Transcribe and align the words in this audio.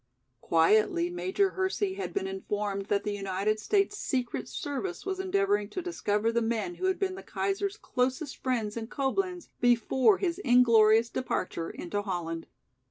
Quietly 0.41 1.11
Major 1.11 1.51
Hersey 1.51 1.93
had 1.93 2.11
been 2.11 2.25
informed 2.25 2.87
that 2.87 3.03
the 3.03 3.11
United 3.13 3.59
States 3.59 3.95
Secret 3.99 4.47
Service 4.49 5.05
was 5.05 5.19
endeavoring 5.19 5.69
to 5.69 5.79
discover 5.83 6.31
the 6.31 6.41
men 6.41 6.73
who 6.73 6.85
had 6.85 6.97
been 6.97 7.13
the 7.13 7.21
Kaiser's 7.21 7.77
closest 7.77 8.37
friends 8.41 8.75
in 8.75 8.87
Coblenz 8.87 9.49
before 9.59 10.17
his 10.17 10.39
inglorious 10.39 11.07
departure 11.11 11.69
into 11.69 12.01
Holland. 12.01 12.47